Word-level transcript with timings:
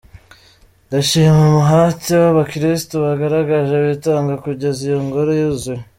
Ndashima 0.87 1.39
umuhate 1.47 2.11
w’abakirisitu 2.23 2.95
bagaragaje 3.05 3.75
bitanga 3.85 4.33
kugeza 4.43 4.79
iyi 4.85 4.99
ngoro 5.07 5.31
yuzuye. 5.39 5.81